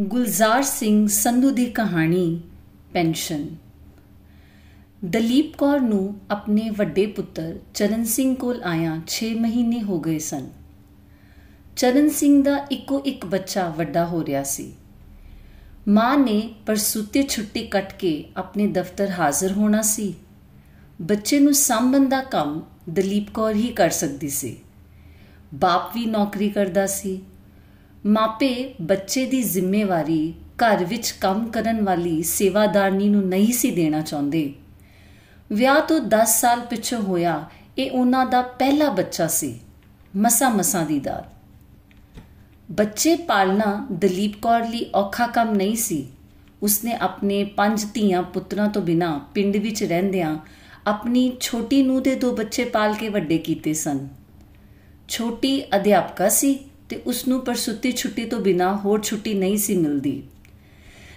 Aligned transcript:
ਗੁਲਜ਼ਾਰ 0.00 0.62
ਸਿੰਘ 0.62 1.08
ਸੰਧੂ 1.08 1.50
ਦੀ 1.50 1.66
ਕਹਾਣੀ, 1.66 2.40
ਪੈਨਸ਼ਨ। 2.92 3.48
ਦਲੀਪ 5.04 5.56
ਕੌਰ 5.56 5.80
ਨੂੰ 5.80 6.20
ਆਪਣੇ 6.30 6.70
ਵੱਡੇ 6.70 7.06
ਪੁੱਤਰ 7.06 7.58
ਚਰਨ 7.74 8.04
ਸਿੰਘ 8.04 8.34
ਕੋਲ 8.34 8.62
ਆਇਆ 8.62 9.00
6 9.06 9.34
ਮਹੀਨੇ 9.34 9.82
ਹੋ 9.82 10.00
ਗਏ 10.00 10.18
ਸਨ। 10.18 10.50
ਚਰਨ 11.76 12.08
ਸਿੰਘ 12.08 12.42
ਦਾ 12.42 12.66
ਇੱਕੋ 12.70 13.02
ਇੱਕ 13.06 13.26
ਬੱਚਾ 13.26 13.68
ਵੱਡਾ 13.68 14.06
ਹੋ 14.06 14.24
ਰਿਹਾ 14.24 14.42
ਸੀ। 14.42 14.72
ਮਾਂ 15.88 16.18
ਨੇ 16.18 16.54
ਪਰਸੂਤੇ 16.66 17.22
ਛੁੱਟੀ 17.22 17.66
ਕੱਟ 17.66 17.92
ਕੇ 17.98 18.24
ਆਪਣੇ 18.36 18.66
ਦਫ਼ਤਰ 18.66 19.10
ਹਾਜ਼ਰ 19.10 19.52
ਹੋਣਾ 19.52 19.82
ਸੀ। 19.82 20.14
ਬੱਚੇ 21.02 21.40
ਨੂੰ 21.40 21.54
ਸਾਂਭਣ 21.54 22.08
ਦਾ 22.08 22.22
ਕੰਮ 22.22 22.62
ਦਲੀਪ 22.90 23.30
ਕੌਰ 23.34 23.54
ਹੀ 23.54 23.68
ਕਰ 23.68 23.90
ਸਕਦੀ 23.90 24.28
ਸੀ। 24.28 24.56
ਬਾਪ 25.54 25.94
ਵੀ 25.94 26.06
ਨੌਕਰੀ 26.06 26.50
ਕਰਦਾ 26.50 26.86
ਸੀ। 26.86 27.22
ਮਾਪੇ 28.06 28.74
ਬੱਚੇ 28.82 29.26
ਦੀ 29.26 29.42
ਜ਼ਿੰਮੇਵਾਰੀ 29.42 30.34
ਘਰ 30.56 30.84
ਵਿੱਚ 30.84 31.10
ਕੰਮ 31.10 31.50
ਕਰਨ 31.50 31.84
ਵਾਲੀ 31.84 32.22
ਸੇਵਾਦਾਰਨੀ 32.22 33.08
ਨੂੰ 33.08 33.28
ਨਹੀਂ 33.28 33.52
ਸੀ 33.52 33.70
ਦੇਣਾ 33.70 34.00
ਚਾਹੁੰਦੇ। 34.00 34.54
ਵਿਆਹ 35.52 35.80
ਤੋਂ 35.80 36.00
10 36.00 36.40
ਸਾਲ 36.40 36.60
ਪਿੱਛੋਂ 36.60 37.02
ਹੋਇਆ, 37.02 37.50
ਇਹ 37.78 37.90
ਉਹਨਾਂ 37.90 38.26
ਦਾ 38.26 38.42
ਪਹਿਲਾ 38.42 38.88
ਬੱਚਾ 38.88 39.26
ਸੀ। 39.26 39.60
ਮਸਾ 40.16 40.48
ਮਸਾ 40.48 40.84
ਦੀ 40.84 41.00
ਦਾਤ। 41.00 41.24
ਬੱਚੇ 42.70 43.16
ਪਾਲਣਾ 43.16 43.86
ਦਲੀਪ 43.92 44.42
ਕੌਰ 44.42 44.68
ਲਈ 44.68 44.90
ਔਖਾ 44.94 45.26
ਕੰਮ 45.26 45.50
ਨਹੀਂ 45.50 45.76
ਸੀ। 45.76 46.08
ਉਸਨੇ 46.62 46.92
ਆਪਣੇ 46.92 47.44
ਪੰਜ 47.44 47.86
ਧੀਆਂ 47.94 48.22
ਪੁੱਤਰਾਂ 48.22 48.68
ਤੋਂ 48.68 48.82
ਬਿਨਾ 48.82 49.20
ਪਿੰਡ 49.34 49.56
ਵਿੱਚ 49.56 49.84
ਰਹਿੰਦਿਆਂ 49.84 50.36
ਆਪਣੀ 50.86 51.36
ਛੋਟੀ 51.40 51.82
ਨੂੰ 51.82 52.02
ਦੇ 52.02 52.14
ਦੋ 52.14 52.36
ਬੱਚੇ 52.36 52.64
ਪਾਲ 52.64 52.94
ਕੇ 52.94 53.08
ਵੱਡੇ 53.08 53.38
ਕੀਤੇ 53.38 53.74
ਸਨ। 53.74 54.08
ਛੋਟੀ 55.08 55.62
ਅਧਿਆਪਕਾ 55.76 56.28
ਸੀ 56.28 56.58
ਤੇ 56.90 57.02
ਉਸ 57.06 57.28
ਨੂੰ 57.28 57.40
ਪਰਸੁੱਤੀ 57.44 57.92
ਛੁੱਟੀ 57.92 58.24
ਤੋਂ 58.24 58.40
ਬਿਨਾ 58.40 58.76
ਹੋਰ 58.76 59.02
ਛੁੱਟੀ 59.02 59.34
ਨਹੀਂ 59.34 59.56
ਸੀ 59.56 59.76
ਮਿਲਦੀ। 59.76 60.22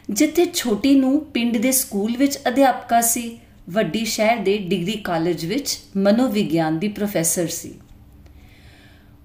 ਜਿੱਥੇ 0.09 0.45
ਛੋਟੀ 0.53 0.95
ਨੂੰ 0.95 1.25
ਪਿੰਡ 1.25 1.57
ਦੇ 1.57 1.71
ਸਕੂਲ 1.71 2.17
ਵਿੱਚ 2.17 2.37
ਅਧਿਆਪਕਾ 2.47 3.01
ਸੀ, 3.01 3.39
ਵੱਡੀ 3.69 4.05
ਸ਼ਹਿਰ 4.05 4.37
ਦੇ 4.37 4.57
ਡਿਗਰੀ 4.57 4.91
ਕਾਲਜ 4.91 5.45
ਵਿੱਚ 5.45 5.79
ਮਨੋਵਿਗਿਆਨ 5.97 6.79
ਦੀ 6.79 6.87
ਪ੍ਰੋਫੈਸਰ 6.87 7.47
ਸੀ। 7.47 7.73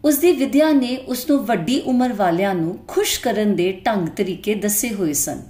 ਉਸ 0.04 0.18
ਦੀ 0.18 0.32
ਵਿਦਿਆ 0.32 0.72
ਨੇ 0.72 0.96
ਉਸ 0.96 1.30
ਨੂੰ 1.30 1.44
ਵੱਡੀ 1.46 1.80
ਉਮਰ 1.80 2.12
ਵਾਲਿਆਂ 2.12 2.54
ਨੂੰ 2.54 2.78
ਖੁਸ਼ 2.88 3.20
ਕਰਨ 3.20 3.56
ਦੇ 3.56 3.72
ਢੰਗ 3.86 4.08
ਤਰੀਕੇ 4.08 4.54
ਦੱਸੇ 4.54 4.94
ਹੋਏ 4.94 5.12
ਸਨ। 5.12 5.42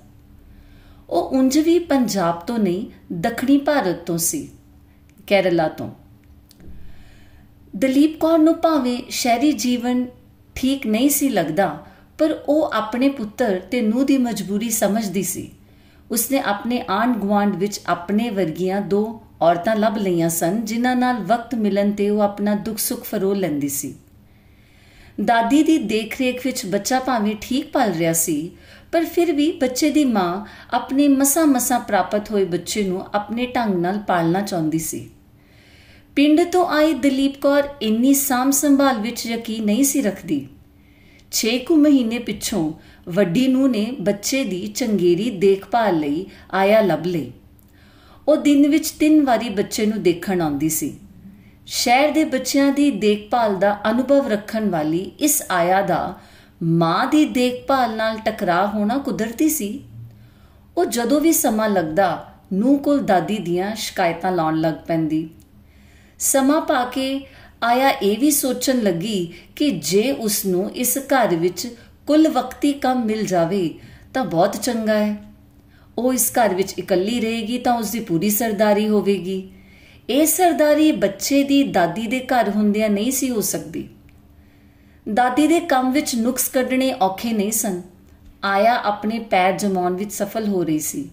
ਉਹ 1.11 1.31
ਉਂਝ 1.31 1.59
ਵੀ 1.59 1.79
ਪੰਜਾਬ 1.79 2.41
ਤੋਂ 2.41 2.59
ਨਹੀਂ, 2.59 2.87
ਦੱਖਣੀ 3.13 3.59
ਭਾਰਤ 3.59 3.97
ਤੋਂ 3.97 4.19
ਸੀ, 4.19 4.49
ਕੇਰਲਾ 5.27 5.69
ਤੋਂ। 5.69 5.91
ਦਲੀਪ 7.77 8.19
ਕੌਰ 8.21 8.39
ਨੂੰ 8.39 8.55
ਭਾਵੇਂ 8.61 9.03
ਸ਼ਹਿਰੀ 9.11 9.53
ਜੀਵਨ 9.53 10.07
ਠੀਕ 10.59 10.87
ਨਹੀਂ 10.87 11.11
ਸੀ 11.11 11.29
ਲੱਗਦਾ, 11.29 11.85
ਪਰ 12.19 12.39
ਉਹ 12.49 12.71
ਆਪਣੇ 12.73 13.09
ਪੁੱਤਰ 13.09 13.59
ਤੇ 13.71 13.81
ਨੂੰ 13.81 14.07
ਦੀ 14.07 14.19
ਮਜਬੂਰੀ 14.19 14.71
ਸਮਝਦੀ 14.71 15.23
ਸੀ। 15.23 15.51
ਉਸਨੇ 16.11 16.39
ਆਪਣੇ 16.39 16.85
ਆਂਡ 16.91 17.17
ਗਵਾਂਡ 17.17 17.57
ਵਿੱਚ 17.57 17.81
ਆਪਣੇ 17.87 18.31
ਵਰਗੀਆਂ 18.31 18.81
ਦੋ 18.81 19.23
ਔਰਤਾਂ 19.43 19.77
ਲੱਭ 19.77 19.97
ਲਈਆਂ 19.97 20.29
ਸਨ, 20.29 20.65
ਜਿਨ੍ਹਾਂ 20.65 20.97
ਨਾਲ 20.97 21.17
ਵਕਤ 21.17 21.55
ਮਿਲਣ 21.55 21.91
ਤੇ 21.91 22.11
ਉਹ 22.11 22.21
ਆਪਣਾ 22.21 22.55
ਦੁੱਖ 22.55 22.79
ਸੁੱਖ 22.79 23.05
ਫਰੋਲ 23.05 23.39
ਲੈਂਦੀ 23.39 23.69
ਸੀ। 23.69 23.95
ਦਾਦੀ 25.25 25.63
ਦੀ 25.63 25.79
ਦੇਖਰੇਖ 25.79 26.47
ਵਿੱਚ 26.47 26.67
ਬੱਚਾ 26.67 27.01
ਭਾਵੇਂ 27.01 27.37
ਠੀਕ 27.41 27.73
ਪਲ 27.73 27.93
ਰਿਹਾ 27.93 28.13
ਸੀ, 28.13 28.51
ਪਰ 28.93 29.05
ਫਿਰ 29.05 29.33
ਵੀ 29.33 29.53
ਬੱਚੇ 29.53 29.91
ਦੀ 29.91 30.05
ਮਾਂ 30.05 30.47
ਆਪਣੇ 30.73 31.09
ਮਸਾ-ਮਸਾ 31.09 31.79
ਪ੍ਰਾਪਤ 31.79 32.31
ਹੋਏ 32.31 32.45
ਬੱਚੇ 32.45 32.85
ਨੂੰ 32.85 33.07
ਆਪਣੇ 33.15 33.47
ਢੰਗ 33.47 33.75
ਨਾਲ 33.75 33.99
ਪਾਲਣਾ 33.99 34.41
ਚਾਹੁੰਦੀ 34.41 34.79
ਸੀ। 34.79 35.11
ਪਿੰਡ 36.19 36.41
ਤੋਂ 36.45 36.67
ਆਈ 36.67 36.95
ਦਲੀਪ 36.95 37.43
ਕੌਰ 37.43 37.69
ਇੰਨੀ 37.83 38.15
ਸਾਮ 38.15 38.51
ਸੰਭਾਲ 38.51 38.99
ਵਿੱਚ 38.99 39.27
ਯਕੀਨ 39.27 39.65
ਨਹੀਂ 39.65 39.85
ਸੀ 39.85 40.01
ਰੱਖਦੀ। 40.01 40.49
6 41.33 41.59
ਕੁ 41.59 41.77
ਮਹੀਨੇ 41.77 42.19
ਪਿੱਛੋਂ 42.19 42.73
ਵੱਡੀ 43.09 43.47
ਨੂੰ 43.49 43.71
ਨੇ 43.71 43.97
ਬੱਚੇ 44.01 44.45
ਦੀ 44.45 44.67
ਚੰਗੇਰੀ 44.67 45.31
ਦੇਖਭਾਲ 45.31 45.99
ਲਈ 45.99 46.27
ਆਇਆ 46.53 46.81
ਲੱਭ 46.81 47.07
ਲਈ। 47.07 47.33
ਉਹ 48.29 48.37
ਦਿਨ 48.37 48.69
ਵਿੱਚ 48.69 48.91
ਤਿੰਨ 48.91 49.25
ਵਾਰੀ 49.25 49.49
ਬੱਚੇ 49.49 49.87
ਨੂੰ 49.87 50.03
ਦੇਖਣ 50.03 50.41
ਆਉਂਦੀ 50.41 50.69
ਸੀ। 50.69 50.99
ਸ਼ਹਿਰ 51.67 52.11
ਦੇ 52.11 52.25
ਬੱਚਿਆਂ 52.25 52.73
ਦੀ 52.73 52.91
ਦੇਖਭਾਲ 52.91 53.57
ਦਾ 53.57 53.81
ਅਨੁਭਵ 53.91 54.29
ਰੱਖਣ 54.29 54.71
ਵਾਲੀ 54.71 55.13
ਇਸ 55.21 55.43
ਆਇਆ 55.51 55.83
ਦਾ 55.83 56.15
ਮਾਂ 56.63 57.07
ਦੀ 57.07 57.25
ਦੇਖਭਾਲ 57.25 57.97
ਨਾਲ 57.97 58.19
ਟਕਰਾਅ 58.19 58.67
ਹੋਣਾ 58.67 58.99
ਕੁਦਰਤੀ 58.99 59.49
ਸੀ। 59.49 59.85
ਉਹ 60.77 60.85
ਜਦੋਂ 60.85 61.21
ਵੀ 61.21 61.33
ਸਮਾਂ 61.33 61.69
ਲੱਗਦਾ 61.69 62.35
ਨੂੰ 62.53 62.79
ਕੋਲ 62.79 63.05
ਦਾਦੀ 63.05 63.39
ਦੀਆਂ 63.39 63.75
ਸ਼ਿਕਾਇਤਾਂ 63.77 64.33
ਲਾਉਣ 64.33 64.61
ਲੱਗ 64.61 64.87
ਪੈਂਦੀ। 64.87 65.29
ਸਮਾਂ 66.19 66.61
ਪਾ 66.61 66.85
ਕੇ 66.85 67.21
ਆਇਆ 67.63 67.89
ਇਹ 67.89 68.19
ਵੀ 68.19 68.31
ਸੋਚਣ 68.31 68.79
ਲੱਗੀ 68.83 69.33
ਕਿ 69.57 69.71
ਜੇ 69.71 70.13
ਉਸ 70.13 70.47
ਨੂੰ 70.47 70.71
ਇਸ 70.71 70.99
ਘਰ 70.99 71.35
ਵਿੱਚ 71.35 71.75
ਕੁੱਲ 72.07 72.29
ਵਕਤੀ 72.29 72.73
ਕੰਮ 72.73 73.05
ਮਿਲ 73.05 73.27
ਜਾਵੇ, 73.27 73.75
ਤਾਂ 74.15 74.25
ਬਹੁਤ 74.25 74.57
ਚੰਗਾ 74.57 74.99
ਹੈ। 74.99 75.17
ਉਹ 75.99 76.15
ਇਸ 76.15 76.33
ਘਰ 76.33 76.55
ਵਿੱਚ 76.55 76.75
ਇਕੱਲੀ 76.79 77.21
ਰਹੇਗੀ 77.21 77.59
ਤਾਂ 77.59 77.75
ਉਸ 77.75 77.91
ਦੀ 77.91 78.01
ਪੂਰੀ 78.01 78.31
ਸਰਦਾਰੀ 78.31 78.89
ਹੋਵੇਗੀ। 78.89 79.51
ਇਹ 80.11 80.27
ਸਰਦਾਰੀ 80.27 80.93
ਬੱਚੇ 80.93 81.43
ਦੀ 81.43 81.63
ਦਾਦੀ 81.63 82.07
ਦੇ 82.07 82.21
ਘਰ 82.21 82.51
ਹੁੰਦਿਆਂ 82.51 82.89
ਨਹੀਂ 82.89 83.11
ਸੀ 83.11 83.31
ਹੋ 83.31 83.41
ਸਕਦੀ। 83.41 83.89
ਦਾਦੀ 85.15 85.47
ਦੇ 85.47 85.61
ਕੰਮ 85.61 85.93
ਵਿੱਚ 85.93 86.15
ਨੁਕਸ 86.15 86.49
ਕੱਢਣੇ 86.49 86.93
ਔਖੇ 86.93 87.33
ਨਹੀਂ 87.33 87.53
ਸਨ। 87.53 87.83
ਆਇਆ 88.45 88.81
ਆਪਣੇ 88.85 89.19
ਪੈਰ 89.19 89.53
ਜਮਾਉਣ 89.53 89.97
ਵਿੱਚ 89.97 90.13
ਸਫਲ 90.13 90.49
ਹੋ 90.49 90.65
ਰਹੀ 90.65 90.79
ਸੀ। 90.79 91.11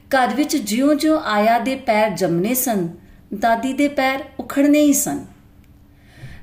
ਘਰ 0.00 0.34
ਵਿੱਚ 0.34 0.56
ਜਿਉਂ-ਜਿਉਂ 0.56 1.20
ਆਇਆ 1.20 1.58
ਦੇ 1.58 1.76
ਪੈਰ 1.76 2.10
ਜੰਮਨੇ 2.10 2.54
ਸਨ 2.54 3.03
ਦਾਦੀ 3.40 3.72
ਦੇ 3.72 3.88
ਪੈਰ 3.88 4.24
ਉਖੜਨੇ 4.40 4.80
ਹੀ 4.82 4.92
ਸਨ। 4.92 5.24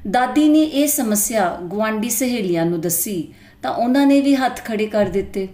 ਦਾਦੀ 0.10 0.50
ਨੇ 0.50 0.64
ਇਹ 0.64 0.88
ਸਮੱਸਿਆ 0.88 1.60
ਗਵਾਂਡੀ 1.72 2.10
ਸਹੇਲੀਆਂ 2.10 2.66
ਨੂੰ 2.66 2.82
ਦੱਸੀ 2.82 3.34
ਤਾਂ 3.62 3.72
ਉਹਨਾਂ 3.72 4.06
ਨੇ 4.08 4.22
ਵੀ 4.22 4.36
ਹੱਥ 4.36 4.66
ਖੜੇ 4.66 4.88
ਕਰ 4.88 5.06
ਦਿੱਤੇ। 5.06 5.48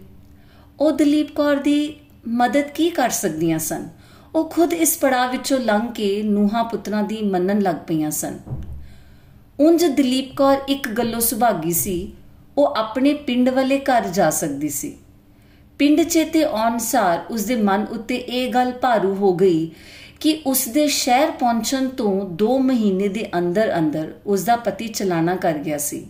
ਉਹ 0.79 0.91
ਦਲੀਪ 0.91 1.35
ਕੌਰ 1.35 1.55
ਦੀ 1.55 1.95
ਮਦਦ 2.27 2.61
ਕੀ 2.61 2.89
ਕਰ 2.89 3.09
ਸਕਦੀਆਂ 3.09 3.59
ਸਨ? 3.59 3.87
ਉਹ 4.35 4.49
ਖੁਦ 4.49 4.73
ਇਸ 4.73 4.97
ਪੜਾਅ 4.97 5.31
ਵਿੱਚੋਂ 5.31 5.59
ਲੰਘ 5.59 5.91
ਕੇ 5.91 6.23
ਨੂਹਾ 6.23 6.63
ਪੁੱਤਰਾਂ 6.63 7.03
ਦੀ 7.03 7.21
ਮੰਨਣ 7.21 7.61
ਲੱਗ 7.61 7.75
ਪਈਆਂ 7.75 8.11
ਸਨ। 8.11 8.39
ਉਂਝ 9.59 9.85
ਦਲੀਪ 9.85 10.35
ਕੌਰ 10.35 10.57
ਇੱਕ 10.67 10.89
ਗੱਲੋਂ 10.89 11.19
ਸੁਭਾਗੀ 11.19 11.71
ਸੀ, 11.71 12.13
ਉਹ 12.57 12.75
ਆਪਣੇ 12.77 13.13
ਪਿੰਡ 13.13 13.49
ਵਾਲੇ 13.49 13.79
ਘਰ 13.79 14.07
ਜਾ 14.07 14.29
ਸਕਦੀ 14.29 14.69
ਸੀ। 14.69 14.97
ਪਿੰਡ 15.79 16.01
ਚੇਤੇ 16.01 16.43
ਔਨਸਾਰ 16.45 17.23
ਉਸ 17.29 17.43
ਦੇ 17.43 17.55
ਮਨ 17.55 17.85
ਉੱਤੇ 17.91 18.15
ਇਹ 18.15 18.53
ਗੱਲ 18.53 18.71
ਭਾਰੂ 18.71 19.15
ਹੋ 19.15 19.33
ਗਈ 19.33 19.71
ਕਿ 20.19 20.41
ਉਸ 20.45 20.67
ਦੇ 20.67 20.87
ਸ਼ਹਿਰ 20.87 21.31
ਪਹੁੰਚਣ 21.31 21.87
ਤੋਂ 21.89 22.35
2 22.35 22.57
ਮਹੀਨੇ 22.59 23.07
ਦੇ 23.07 23.25
ਅੰਦਰ 23.37 23.77
ਅੰਦਰ 23.77 24.13
ਉਸ 24.25 24.43
ਦਾ 24.43 24.55
ਪਤੀ 24.55 24.87
ਚਲਾਣਾ 24.87 25.35
ਕਰ 25.35 25.53
ਗਿਆ 25.53 25.77
ਸੀ। 25.77 26.07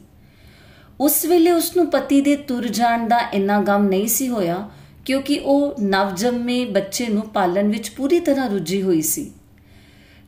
ਉਸ 1.00 1.26
ਵੇਲੇ 1.26 1.52
ਉਸ 1.52 1.76
ਨੂੰ 1.78 1.90
ਪਤੀ 1.90 2.22
ਦੇ 2.22 2.36
ਤੁਰ 2.36 2.68
ਜਾਣ 2.68 3.08
ਦਾ 3.08 3.20
ਇੰਨਾ 3.34 3.62
ਗਮ 3.62 3.88
ਨਹੀਂ 3.88 4.08
ਸੀ 4.08 4.28
ਹੋਇਆ, 4.28 4.70
ਕਿਉਂਕਿ 5.06 5.40
ਉਹ 5.40 5.76
ਨਵਜੰਮੇ 5.82 6.66
ਬੱਚੇ 6.66 7.08
ਨੂੰ 7.08 7.24
ਪਾਲਣ 7.24 7.68
ਵਿੱਚ 7.68 7.90
ਪੂਰੀ 7.90 8.20
ਤਰ੍ਹਾਂ 8.20 8.50
ਰੁੱਝੀ 8.50 8.82
ਹੋਈ 8.82 9.02
ਸੀ। 9.02 9.32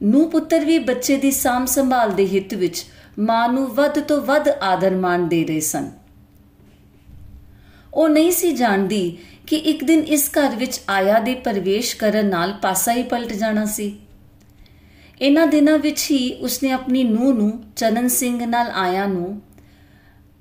ਨੂੰ 0.03 0.29
ਪੁੱਤਰ 0.29 0.65
ਵੀ 0.65 0.79
ਬੱਚੇ 0.79 1.17
ਦੀ 1.17 1.31
ਸਾਮ 1.31 1.65
ਸੰਭਾਲ 1.65 2.11
ਦੇ 2.11 2.27
ਹਿੱਤ 2.27 2.53
ਵਿੱਚ 2.53 2.85
ਮਾਂ 3.19 3.49
ਨੂੰ 3.49 3.67
ਵੱਧ 3.67 3.99
ਤੋਂ 3.99 4.21
ਵੱਧ 4.21 4.49
ਆਦਰ 4.49 4.95
ਮਾਣ 4.95 5.27
ਦੇ 5.27 5.43
ਰਹੇ 5.45 5.59
ਸਨ। 5.59 5.91
ਉਹ 7.93 8.09
ਨਹੀਂ 8.09 8.31
ਸੀ 8.31 8.51
ਜਾਣਦੀ 8.51 9.17
ਕਿ 9.49 9.55
ਇੱਕ 9.55 9.83
ਦਿਨ 9.83 9.99
ਇਸ 10.07 10.29
ਘਰ 10.29 10.55
ਵਿੱਚ 10.55 10.79
ਆਇਆ 10.89 11.19
ਦੇ 11.19 11.33
ਪ੍ਰਵੇਸ਼ 11.35 11.95
ਕਰਨ 11.95 12.25
ਨਾਲ 12.25 12.53
ਪਾਸਾ 12.61 12.93
ਹੀ 12.93 13.03
ਪਲਟ 13.03 13.31
ਜਾਣਾ 13.33 13.65
ਸੀ। 13.65 13.95
ਇਹਨਾਂ 15.21 15.45
ਦਿਨਾਂ 15.47 15.77
ਵਿੱਚ 15.77 16.05
ਹੀ 16.11 16.31
ਉਸਨੇ 16.33 16.71
ਆਪਣੀ 16.71 17.03
ਨੂੰਹ 17.03 17.33
ਨੂੰ 17.33 17.63
ਚਰਨ 17.75 18.07
ਸਿੰਘ 18.07 18.45
ਨਾਲ 18.45 18.71
ਆਇਆ 18.75 19.05
ਨੂੰ 19.05 19.41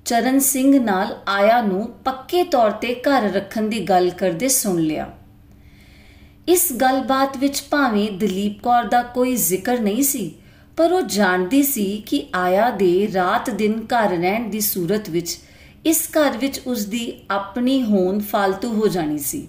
ਚਰਨ 0.05 0.39
ਸਿੰਘ 0.39 0.79
ਨਾਲ 0.79 1.15
ਆਇਆ 1.27 1.61
ਨੂੰ 1.61 1.87
ਪੱਕੇ 2.05 2.43
ਤੌਰ 2.43 2.71
ਤੇ 2.71 2.93
ਘਰ 3.07 3.31
ਰੱਖਣ 3.31 3.67
ਦੀ 3.69 3.79
ਗੱਲ 3.79 4.09
ਕਰਦੇ 4.09 4.47
ਸੁਣ 4.47 4.79
ਲਿਆ। 4.79 5.11
ਇਸ 6.47 6.71
ਗੱਲਬਾਤ 6.73 7.37
ਵਿੱਚ 7.37 7.63
ਭਾਵੇਂ 7.71 8.11
ਦਲੀਪ 8.11 8.61
ਕੌਰ 8.63 8.83
ਦਾ 8.83 9.01
ਕੋਈ 9.01 9.35
ਜ਼ਿਕਰ 9.35 9.79
ਨਹੀਂ 9.79 10.03
ਸੀ, 10.03 10.31
ਪਰ 10.77 10.91
ਉਹ 10.91 11.01
ਜਾਣਦੀ 11.01 11.63
ਸੀ 11.63 12.03
ਕਿ 12.05 12.25
ਆਇਆ 12.35 12.69
ਦੇ 12.71 13.11
ਰਾਤ 13.13 13.49
ਦਿਨ 13.49 13.79
ਘਰ 13.85 14.09
ਰਹਿਣ 14.09 14.49
ਦੀ 14.49 14.59
ਸੂਰਤ 14.59 15.09
ਵਿੱਚ 15.09 15.37
ਇਸ 15.85 16.09
ਘਰ 16.11 16.37
ਵਿੱਚ 16.37 16.61
ਉਸ 16.67 16.85
ਦੀ 16.85 17.13
ਆਪਣੀ 17.31 17.83
ਹੋਣ 17.83 18.19
ਫालतू 18.19 18.73
ਹੋ 18.73 18.87
ਜਾਣੀ 18.87 19.17
ਸੀ। 19.17 19.47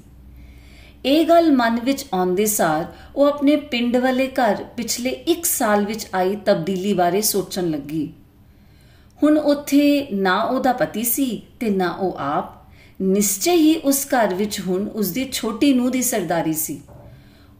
ਇਹ 1.05 1.27
ਗੱਲ 1.27 1.53
ਮਨ 1.53 1.81
ਵਿੱਚ 1.81 2.07
ਆਉਂਦੇ 2.15 2.47
ਸਾਰ 2.47 2.87
ਉਹ 3.17 3.27
ਆਪਣੇ 3.27 3.57
ਪਿੰਡ 3.57 3.97
ਵਾਲੇ 3.97 4.29
ਘਰ 4.29 4.65
ਪਿਛਲੇ 4.77 5.11
1 5.11 5.45
ਸਾਲ 5.45 5.87
ਵਿੱਚ 5.87 6.07
ਆਈ 6.15 6.37
ਤਬਦੀਲੀ 6.37 6.93
ਬਾਰੇ 6.93 7.21
ਸੋਚਣ 7.21 7.71
ਲੱਗੀ। 7.71 8.13
ਹੁਣ 9.23 9.39
ਉੱਥੇ 9.39 10.07
ਨਾ 10.13 10.43
ਉਹਦਾ 10.43 10.73
ਪਤੀ 10.73 11.05
ਸੀ 11.05 11.43
ਤੇ 11.61 11.71
ਨਾ 11.71 11.91
ਉਹ 11.91 12.17
ਆਪ। 12.19 12.45
ਨਿਸ਼ਚੈ 13.03 13.53
ਹੀ 13.53 13.77
ਉਸ 13.77 14.07
ਘਰ 14.07 14.35
ਵਿੱਚ 14.35 14.61
ਹੁਣ 14.61 14.89
ਉਸ 14.89 15.11
ਦੀ 15.11 15.29
ਛੋਟੀ 15.33 15.75
ਨੂੰ 15.75 15.91
ਦੀ 15.91 16.03
ਸਰਦਾਰੀ 16.03 16.53
ਸੀ। 16.53 16.81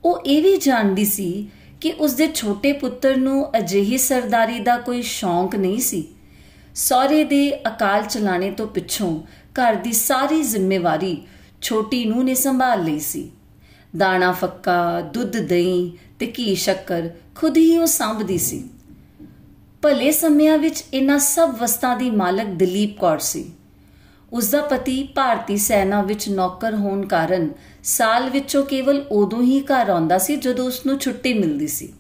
ਉਹ 0.05 0.21
ਇਹ 0.27 0.43
ਵੀ 0.43 0.57
ਜਾਣਦੀ 0.57 1.05
ਸੀ 1.05 1.49
ਕਿ 1.81 1.93
ਉਸ 1.93 2.13
ਦੇ 2.13 2.29
ਛੋਟੇ 2.35 2.73
ਪੁੱਤਰ 2.73 3.17
ਨੂੰ 3.17 3.59
ਅਜਿਹੀ 3.59 3.99
ਸਰਦਾਰੀ 3.99 4.61
ਦਾ 4.61 4.77
ਕੋਈ 4.77 5.03
ਸ਼ੌਂਕ 5.03 5.57
ਨਹੀਂ 5.57 5.79
ਸੀ। 5.79 6.09
ਸਹੁਰੇ 6.75 7.25
ਦੇ 7.25 7.69
ਅਕਾਲ 7.69 8.03
ਚਲਾਣੇ 8.03 8.51
ਤੋਂ 8.51 8.67
ਪਿੱਛੋਂ 8.67 9.21
ਘਰ 9.53 9.75
ਦੀ 9.75 9.93
ਸਾਰੀ 9.93 10.43
ਜ਼ਿੰਮੇਵਾਰੀ 10.43 11.23
ਛੋਟੀ 11.63 12.05
ਨੂੰ 12.05 12.25
ਨੇ 12.25 12.35
ਸੰਭਾਲ 12.35 12.85
ਲਈ 12.85 12.99
ਸੀ। 12.99 13.31
ਦਾਣਾ 13.97 14.33
ਫੱਕਾ, 14.33 15.01
ਦੁੱਧ 15.01 15.37
ਦਹੀਂ 15.37 15.93
ਤੇ 16.19 16.33
ਘੀ 16.39 16.55
ਸ਼ੱਕਰ 16.55 17.11
ਖੁਦ 17.35 17.57
ਹੀ 17.57 17.79
ਉਹ 17.79 17.87
ਸੰਭਦੀ 17.87 18.39
ਸੀ। 18.39 18.65
ਭਲੇ 19.83 20.13
ਸਮਿਆਂ 20.13 20.59
ਵਿੱਚ 20.59 20.85
ਇਹਨਾਂ 20.95 21.19
ਸਭ 21.19 21.55
ਵਸਤਾਂ 21.61 21.97
ਦੀ 21.97 22.11
ਮਾਲਕ 22.11 22.47
ਦਲੀਪ 22.47 22.99
ਕੌਰ 22.99 23.19
ਸੀ। 23.19 23.53
ਉਸ 24.33 24.51
ਦਾ 24.51 24.63
ਪਤੀ 24.63 25.03
ਭਾਰਤੀ 25.03 25.57
ਸੈਨਾ 25.57 26.03
ਵਿੱਚ 26.03 26.29
ਨੌਕਰ 26.29 26.75
ਹੋਣ 26.75 27.07
ਕਾਰਨ 27.07 27.49
ਸਾਲ 27.85 28.31
ਵਿੱਚੋਂ 28.31 28.65
ਕੇਵਲ 28.65 29.07
ਉਦੋਂ 29.11 29.43
ਹੀ 29.43 29.61
ਘਰ 29.61 29.91
ਆਉਂਦਾ 29.91 30.19
ਸੀ 30.19 30.37
ਜਦੋਂ 30.37 30.67
ਉਸ 30.67 30.87
ਨੂੰ 30.87 30.99
ਛੁੱਟੀ 30.99 31.35
ਮਿਲਦੀ 31.35 31.67
ਸੀ। 31.67 31.93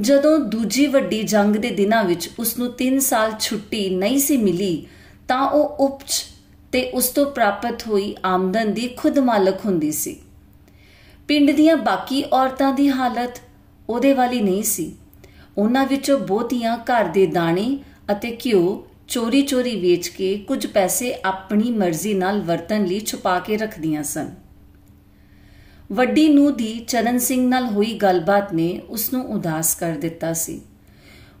ਜਦੋਂ 0.00 0.38
ਦੂਜੀ 0.38 0.86
ਵੱਡੀ 0.86 1.22
ਜੰਗ 1.22 1.56
ਦੇ 1.56 1.70
ਦਿਨਾਂ 1.70 2.04
ਵਿੱਚ 2.04 2.30
ਉਸ 2.38 2.58
ਨੂੰ 2.58 2.74
3 2.78 2.98
ਸਾਲ 2.98 3.32
ਛੁੱਟੀ 3.40 3.96
ਨਹੀਂ 3.96 4.18
ਸੀ 4.18 4.36
ਮਿਲੀ, 4.36 4.86
ਤਾਂ 5.28 5.48
ਉਹ 5.48 5.84
ਉਪਜ 5.84 6.24
ਤੇ 6.72 6.90
ਉਸ 6.90 7.08
ਤੋਂ 7.08 7.26
ਪ੍ਰਾਪਤ 7.26 7.86
ਹੋਈ 7.86 8.16
ਆਮਦਨ 8.24 8.74
ਦੀ 8.74 8.88
ਖੁਦ 8.88 9.18
ਮਾਲਕ 9.18 9.54
ਹੁੰਦੀ 9.66 9.92
ਸੀ। 9.92 10.20
ਪਿੰਡ 11.28 11.50
ਦੀਆਂ 11.50 11.76
ਬਾਕੀ 11.76 12.24
ਔਰਤਾਂ 12.32 12.72
ਦੀ 12.72 12.88
ਹਾਲਤ 12.88 13.40
ਉਹਦੇ 13.88 14.14
ਵਾਲੀ 14.14 14.40
ਨਹੀਂ 14.40 14.62
ਸੀ। 14.62 14.94
ਉਹਨਾਂ 15.58 15.86
ਵਿੱਚੋਂ 15.86 16.18
ਬਹੁਤੀਆਂ 16.18 16.78
ਘਰ 16.78 17.04
ਦੇ 17.04 17.26
ਦਾਣੇ 17.26 17.78
ਅਤੇ 18.12 18.38
ਘਿਓ 18.46 18.86
ਚੋਰੀ-ਚੋਰੀ 19.08 19.80
ਵੇਚ 19.80 20.08
ਕੇ 20.08 20.44
ਕੁਝ 20.48 20.66
ਪੈਸੇ 20.66 21.14
ਆਪਣੀ 21.24 21.70
ਮਰਜ਼ੀ 21.70 22.14
ਨਾਲ 22.14 22.40
ਵਰਤਨ 22.40 22.84
ਲਈ 22.84 23.00
ਛੁਪਾ 23.00 23.38
ਕੇ 23.38 23.56
ਰੱਖਦੀਆਂ 23.56 24.02
ਸਨ। 24.02 24.30
ਵੱਡੀ 25.92 26.28
ਨੂੰ 26.28 26.56
ਦੀ 26.56 26.72
ਚਰਨ 26.88 27.18
ਸਿੰਘ 27.18 27.48
ਨਾਲ 27.48 27.64
ਹੋਈ 27.64 27.92
ਗੱਲਬਾਤ 27.94 28.52
ਨੇ 28.52 28.80
ਉਸ 28.88 29.12
ਨੂੰ 29.12 29.24
ਉਦਾਸ 29.26 29.74
ਕਰ 29.74 29.92
ਦਿੱਤਾ 29.92 30.32
ਸੀ। 30.32 30.60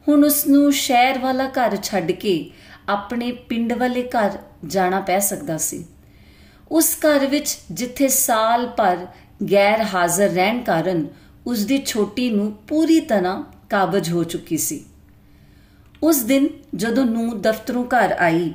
ਹੁਣ 0.08 0.24
ਉਸ 0.24 0.46
ਨੂੰ 0.46 0.72
ਸ਼ਹਿਰ 0.72 1.18
ਵਾਲਾ 1.18 1.46
ਘਰ 1.48 1.76
ਛੱਡ 1.76 2.10
ਕੇ 2.12 2.50
ਆਪਣੇ 2.88 3.32
ਪਿੰਡ 3.48 3.72
ਵਾਲੇ 3.72 4.02
ਘਰ 4.02 4.38
ਜਾਣਾ 4.66 5.00
ਪੈ 5.00 5.18
ਸਕਦਾ 5.18 5.56
ਸੀ। 5.58 5.84
ਉਸ 6.70 6.96
ਘਰ 6.98 7.26
ਵਿੱਚ 7.26 7.56
ਜਿੱਥੇ 7.70 8.08
ਸਾਲ 8.08 8.66
ਭਰ 8.66 9.06
ਗੈਰ 9.52 9.82
ਹਾਜ਼ਰ 9.94 10.28
ਰਹਿਣ 10.28 10.62
ਕਾਰਨ 10.62 11.06
ਉਸ 11.46 11.64
ਦੀ 11.66 11.82
ਛੋਟੀ 11.86 12.30
ਨੂੰ 12.30 12.52
ਪੂਰੀ 12.68 13.00
ਤਰ੍ਹਾਂ 13.00 13.42
ਕਾਬਜ 13.70 14.10
ਹੋ 14.10 14.24
ਚੁੱਕੀ 14.24 14.56
ਸੀ। 14.56 14.84
ਉਸ 16.02 16.22
ਦਿਨ 16.22 16.48
ਜਦੋਂ 16.74 17.04
ਨੂੰ 17.04 17.40
ਦਫ਼ਤਰੋਂ 17.42 17.84
ਘਰ 17.84 18.12
ਆਈ 18.18 18.52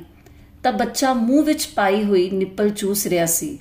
ਤਾਂ 0.62 0.72
ਬੱਚਾ 0.72 1.12
ਮੂੰਹ 1.12 1.44
ਵਿੱਚ 1.44 1.66
ਪਾਈ 1.66 2.04
ਹੋਈ 2.04 2.30
ਨਿੱਪਲ 2.30 2.70
ਚੂਸ 2.70 3.06
ਰਿਹਾ 3.06 3.26
ਸੀ। 3.26 3.58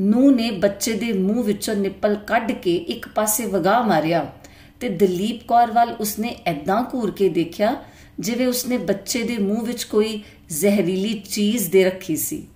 ਨੂੰ 0.00 0.36
ਨੇ 0.36 0.50
ਬੱਚੇ 0.50 0.92
ਦੇ 0.92 1.12
ਮੂੰਹ 1.12 1.44
ਵਿੱਚੋਂ 1.44 1.74
ਨਿੱਪਲ 1.74 2.14
ਕੱਢ 2.14 2.52
ਕੇ 2.52 2.76
ਇੱਕ 2.76 3.08
ਪਾਸੇ 3.08 3.46
ਵਗਾ 3.46 3.82
ਮਾਰਿਆ 3.82 4.32
ਤੇ 4.80 4.88
ਦਲੀਪ 4.88 5.48
ਕੌਰ 5.48 5.70
ਵੱਲ 5.70 5.96
ਉਸਨੇ 6.00 6.36
ਐਦਾਂ 6.46 6.84
ਘੂਰ 6.94 7.10
ਕੇ 7.10 7.28
ਦੇਖਿਆ 7.28 7.76
ਜਿਵੇਂ 8.20 8.46
ਉਸਨੇ 8.46 8.78
ਬੱਚੇ 8.78 9.22
ਦੇ 9.22 9.38
ਮੂੰਹ 9.38 9.62
ਵਿੱਚ 9.62 9.84
ਕੋਈ 9.84 10.22
ਜ਼ਹਿਰੀਲੀ 10.48 11.18
ਚੀਜ਼ 11.18 11.70
ਦੇ 11.70 11.84
ਰੱਖੀ 11.84 12.16
ਸੀ। 12.16 12.46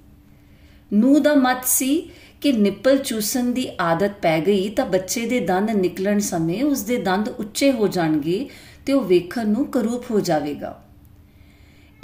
ਨੂੰ 0.92 1.22
ਦਾ 1.22 1.34
ਮਤ 1.34 1.64
ਸੀ 1.64 2.10
ਕਿ 2.40 2.52
ਨਿੱਪਲ 2.52 2.98
ਚੂਸਣ 2.98 3.44
ਦੀ 3.44 3.68
ਆਦਤ 3.80 4.12
ਪੈ 4.22 4.40
ਗਈ 4.40 4.68
ਤਾਂ 4.68 4.86
ਬੱਚੇ 4.86 5.26
ਦੇ 5.26 5.40
ਦੰਦ 5.40 5.70
ਨਿਕਲਣ 5.70 6.18
ਸਮੇਂ 6.18 6.64
ਉਸ 6.64 6.82
ਦੇ 6.82 6.96
ਦੰਦ 6.96 7.28
ਉੱਚੇ 7.28 7.72
ਹੋ 7.72 7.88
ਜਾਣਗੇ 7.88 8.48
ਤੇ 8.86 8.92
ਉਹ 8.92 9.04
ਵੇਖਣ 9.04 9.48
ਨੂੰ 9.48 9.66
ਕਰੂਪ 9.66 10.10
ਹੋ 10.10 10.20
ਜਾਵੇਗਾ। 10.20 10.84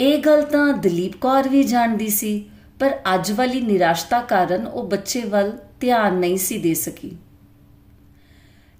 ਇਹ 0.01 0.19
ਗੱਲ 0.19 0.43
ਤਾਂ 0.43 0.73
ਦਲੀਪ 0.73 1.17
ਕੌਰ 1.17 1.49
ਵੀ 1.49 1.65
ਜਾਣਦੀ 1.65 2.09
ਸੀ। 2.09 2.45
ਪਰ 2.81 2.95
ਅੱਜ 3.15 3.31
ਵਾਲੀ 3.33 3.61
ਨਿਰਾਸ਼ਤਾ 3.61 4.21
ਕਾਰਨ 4.21 4.67
ਉਹ 4.67 4.89
ਬੱਚੇ 4.89 5.21
ਵੱਲ 5.21 5.53
ਧਿਆਨ 5.81 6.15
ਨਹੀਂ 6.15 6.37
ਸੀ 6.39 6.59
ਦੇ 6.59 6.75
ਸਕੀ। 6.75 7.17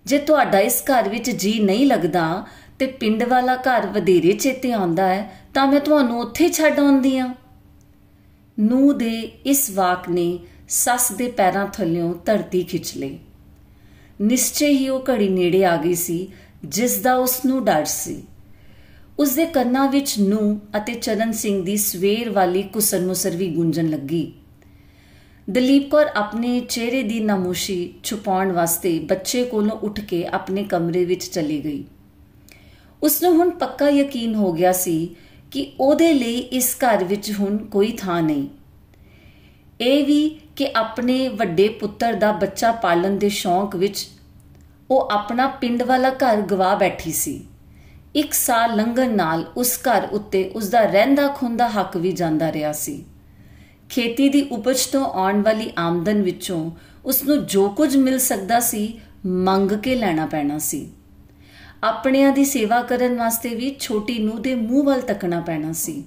ਜੇ 0.07 0.19
ਤੁਹਾਡਾ 0.19 0.59
ਇਸ 0.59 0.83
ਘਰ 0.83 1.09
ਵਿੱਚ 1.09 1.31
ਜੀ 1.31 1.59
ਨਹੀਂ 1.61 1.87
ਲੱਗਦਾ 1.87 2.45
ਤੇ 2.79 2.87
ਪਿੰਡ 2.87 3.23
ਵਾਲਾ 3.23 3.57
ਘਰ 3.57 3.87
ਵਧੇਰੇ 3.87 4.33
ਚੇਤੇ 4.33 4.73
ਆਉਂਦਾ 4.73 5.07
ਹੈ, 5.09 5.31
ਤਾਂ 5.55 5.67
ਮੈਂ 5.67 5.81
ਤੁਹਾਨੂੰ 5.81 6.21
ਉੱਥੇ 6.21 6.49
ਛੱਡ 6.49 6.79
ਆਉਂਦੀ 6.81 7.17
ਆ 7.19 7.35
ਨੂੰ 8.59 8.99
ਦੇ 8.99 9.13
ਇਸ 9.47 9.71
ਵਾਕ 9.71 10.09
ਨੇ 10.09 10.39
ਸੱਸ 10.69 11.13
ਦੇ 11.13 11.31
ਪੈਰਾਂ 11.31 11.67
ਥੱਲਿਓਂ 11.67 12.15
ਧਰਤੀ 12.27 12.63
ਖਿੱਚ 12.63 12.97
ਲਈ। 12.97 13.19
ਨਿਸ਼ਚੈ 14.21 14.67
ਹੀ 14.67 14.89
ਉਹ 14.89 15.05
ਘੜੀ 15.11 15.29
ਨੇੜੇ 15.29 15.65
ਆ 15.65 15.77
ਗਈ 15.77 15.95
ਸੀ, 15.95 16.29
ਜਿਸ 16.65 16.99
ਦਾ 16.99 17.15
ਉਸ 17.15 17.45
ਨੂੰ 17.45 17.65
ਡਰ 17.65 17.85
ਸੀ। 17.85 18.23
ਉਸ 19.19 19.35
ਦੇ 19.35 19.45
ਕੰਨਾਂ 19.47 19.89
ਵਿੱਚ 19.89 20.19
ਨੂੰ 20.19 20.61
ਅਤੇ 20.77 20.95
ਚਰਨ 20.95 21.33
ਸਿੰਘ 21.33 21.65
ਦੀ 21.65 21.77
ਸਵੇਰ 21.77 22.31
ਵਾਲੀ 22.31 22.63
ਕੁਸਰ 22.63 23.01
ਮੁਸਰ 23.01 23.31
ਵੀ 23.31 23.51
ਗੂੰਜਣ 23.51 23.89
ਲੱਗੀ। 23.89 24.33
ਦਲੀਪ 25.51 25.91
ਕੌਰ 25.91 26.07
ਆਪਣੇ 26.17 26.61
ਚਿਹਰੇ 26.61 27.03
ਦੀ 27.03 27.21
ਨਮੋਸ਼ੀ 27.21 27.95
ਛੁਪਾਉਣ 28.05 28.53
ਵਾਸਤੇ 28.53 28.99
ਬੱਚੇ 28.99 29.45
ਕੋਲੋਂ 29.45 29.77
ਉੱਠ 29.79 30.01
ਕੇ 30.01 30.27
ਆਪਣੇ 30.27 30.65
ਕਮਰੇ 30.65 31.05
ਵਿੱਚ 31.05 31.25
ਚਲੀ 31.25 31.65
ਗਈ। 31.65 31.85
ਉਸ 33.03 33.23
ਨੂੰ 33.23 33.37
ਹੁਣ 33.37 33.51
ਪੱਕਾ 33.51 33.89
ਯਕੀਨ 33.89 34.35
ਹੋ 34.35 34.53
ਗਿਆ 34.53 34.73
ਸੀ 34.73 35.17
ਕਿ 35.51 35.73
ਉਹਦੇ 35.81 36.13
ਲਈ 36.13 36.39
ਇਸ 36.39 36.77
ਘਰ 36.79 37.05
ਵਿੱਚ 37.05 37.33
ਹੁਣ 37.41 37.57
ਕੋਈ 37.57 37.93
ਥਾਂ 37.93 38.23
ਨਹੀਂ। 38.23 38.49
ਇਹ 39.81 40.05
ਵੀ 40.05 40.29
ਕਿ 40.57 40.69
ਆਪਣੇ 40.77 41.29
ਵੱਡੇ 41.29 41.69
ਪੁੱਤਰ 41.69 42.13
ਦਾ 42.15 42.33
ਬੱਚਾ 42.33 42.73
ਪਾਲਣ 42.73 43.11
ਦੇ 43.11 43.29
ਸ਼ੌਂਕ 43.29 43.77
ਵਿੱਚ 43.77 44.09
ਉਹ 44.91 45.09
ਆਪਣਾ 45.13 45.47
ਪਿੰਡ 45.47 45.83
ਵਾਲਾ 45.83 46.11
ਘਰ 46.11 46.41
ਗਵਾ 46.41 46.75
ਬੈਠੀ 46.75 47.13
ਸੀ। 47.13 47.47
ਇੱਕ 48.17 48.33
ਸਾਲ 48.33 48.77
ਲੰਘਣ 48.77 49.17
ਨਾਲ 49.17 49.45
ਉਸ 49.57 49.79
ਘਰ 49.79 50.09
ਉੱਤੇ 50.13 50.49
ਉਸ 50.49 50.69
ਦਾ 50.69 50.81
ਰਹਿੰਦਾ 50.81 51.29
ਖੁੰਦਾ 51.29 51.69
ਹੱਕ 51.69 51.97
ਵੀ 51.97 52.13
ਜਾਂਦਾ 52.13 52.53
ਰਿਹਾ 52.53 52.73
ਸੀ। 52.73 53.05
ਖੇਤੀ 53.89 54.29
ਦੀ 54.29 54.43
ਉਪਜ 54.43 54.87
ਤੋਂ 54.87 55.05
ਆਉਣ 55.05 55.43
ਵਾਲੀ 55.43 55.71
ਆਮਦਨ 55.79 56.23
ਵਿੱਚੋਂ 56.23 56.71
ਉਸ 57.05 57.25
ਨੂੰ 57.25 57.47
ਜੋ 57.47 57.69
ਕੁਝ 57.69 57.97
ਮਿਲ 57.97 58.19
ਸਕਦਾ 58.19 58.61
ਸੀ 58.61 59.01
ਮੰਗ 59.27 59.73
ਕੇ 59.73 59.95
ਲੈਣਾ 59.95 60.27
ਪੈਣਾ 60.27 60.59
ਸੀ। 60.59 60.91
ਆਪਣਿਆਂ 61.85 62.33
ਦੀ 62.33 62.45
ਸੇਵਾ 62.45 62.83
ਕਰਨ 62.83 63.17
ਵਾਸਤੇ 63.17 63.55
ਵੀ 63.55 63.77
ਛੋਟੀ 63.81 64.19
ਨੂੰ 64.19 64.43
ਦੇ 64.43 64.55
ਮੂੰਹ 64.55 64.85
ਵੱਲ 64.85 65.01
ਤੱਕਣਾ 65.01 65.41
ਪੈਣਾ 65.41 65.73
ਸੀ। 65.73 66.05